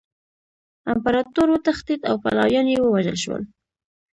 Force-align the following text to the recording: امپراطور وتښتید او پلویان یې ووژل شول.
امپراطور 0.93 1.47
وتښتید 1.51 2.01
او 2.09 2.15
پلویان 2.23 2.67
یې 2.73 2.79
ووژل 2.81 3.17
شول. 3.23 3.41